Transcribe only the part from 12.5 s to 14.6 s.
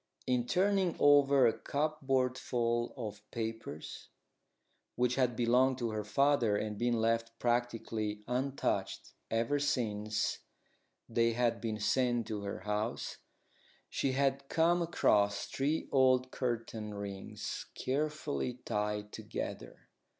house, she had